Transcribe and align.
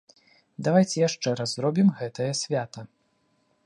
Давайце 0.67 0.95
яшчэ 1.01 1.35
раз 1.41 1.49
зробім 1.59 1.95
гэтае 2.01 2.31
свята. 2.45 2.79